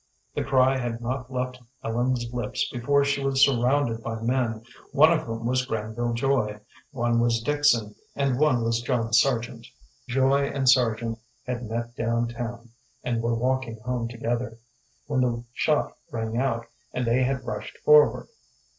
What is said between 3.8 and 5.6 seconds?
by men, one of whom